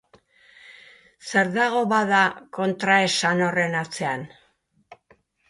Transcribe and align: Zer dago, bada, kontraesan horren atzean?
Zer 1.31 1.51
dago, 1.57 1.81
bada, 1.91 2.23
kontraesan 2.59 3.45
horren 3.49 3.79
atzean? 3.83 4.27